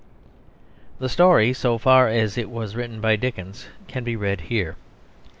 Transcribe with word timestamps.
The 0.97 1.09
story, 1.09 1.53
so 1.53 1.77
far 1.77 2.07
as 2.07 2.35
it 2.35 2.49
was 2.49 2.75
written 2.75 3.01
by 3.01 3.17
Dickens, 3.17 3.67
can 3.87 4.03
be 4.03 4.15
read 4.15 4.41
here. 4.41 4.75